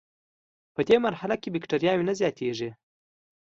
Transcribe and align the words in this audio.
پدې 0.75 0.95
مرحله 1.05 1.35
کې 1.41 1.51
بکټریاوې 1.53 2.03
نه 2.09 2.13
زیاتیږي. 2.19 2.69